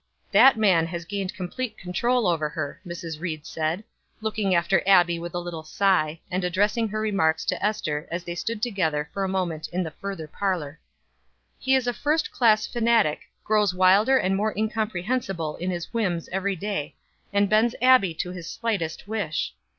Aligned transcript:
"That 0.31 0.57
man 0.57 0.87
has 0.87 1.05
gained 1.05 1.35
complete 1.35 1.77
control 1.77 2.25
over 2.27 2.49
her," 2.49 2.81
Mrs. 2.83 3.21
Ried 3.21 3.45
said, 3.45 3.83
looking 4.19 4.55
after 4.55 4.81
Abbie 4.87 5.19
with 5.19 5.35
a 5.35 5.39
little 5.39 5.61
sigh, 5.61 6.19
and 6.31 6.43
addressing 6.43 6.87
her 6.87 6.99
remarks 6.99 7.45
to 7.45 7.63
Ester 7.63 8.07
as 8.09 8.23
they 8.23 8.33
stood 8.33 8.63
together 8.63 9.11
for 9.13 9.23
a 9.23 9.29
moment 9.29 9.67
in 9.67 9.83
the 9.83 9.91
further 9.91 10.27
parlor. 10.27 10.79
"He 11.59 11.75
is 11.75 11.85
a 11.85 11.93
first 11.93 12.31
class 12.31 12.65
fanatic, 12.65 13.19
grows 13.43 13.75
wilder 13.75 14.17
and 14.17 14.35
more 14.35 14.57
incomprehensible 14.57 15.55
in 15.57 15.69
his 15.69 15.93
whims 15.93 16.27
every 16.31 16.55
day, 16.55 16.95
and 17.31 17.47
bends 17.47 17.75
Abbie 17.79 18.15
to 18.15 18.31
his 18.31 18.49
slightest 18.49 19.07
wish. 19.07 19.53